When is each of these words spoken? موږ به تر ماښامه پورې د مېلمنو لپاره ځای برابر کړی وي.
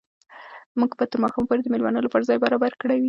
موږ 0.79 0.91
به 0.97 1.05
تر 1.11 1.17
ماښامه 1.23 1.47
پورې 1.47 1.61
د 1.63 1.67
مېلمنو 1.73 2.05
لپاره 2.05 2.27
ځای 2.29 2.37
برابر 2.45 2.71
کړی 2.81 2.93
وي. 2.97 2.99